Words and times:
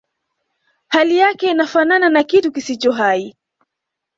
hali 0.87 1.17
yake 1.17 1.51
inafanana 1.51 2.09
na 2.09 2.23
kitu 2.23 2.51
kisicho 2.51 2.91
hai 2.91 3.35